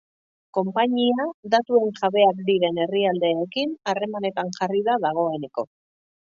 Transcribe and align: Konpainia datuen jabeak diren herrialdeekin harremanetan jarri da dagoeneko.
Konpainia 0.57 1.25
datuen 1.55 1.91
jabeak 1.99 2.41
diren 2.49 2.81
herrialdeekin 2.87 3.77
harremanetan 3.93 4.53
jarri 4.59 4.85
da 4.91 5.01
dagoeneko. 5.09 5.71